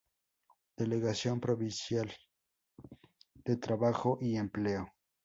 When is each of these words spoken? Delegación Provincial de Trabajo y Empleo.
Delegación 0.77 1.39
Provincial 1.39 2.11
de 3.35 3.55
Trabajo 3.57 4.17
y 4.19 4.35
Empleo. 4.37 4.91